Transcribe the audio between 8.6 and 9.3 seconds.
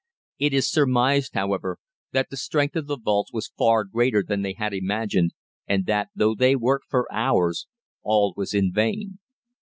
vain.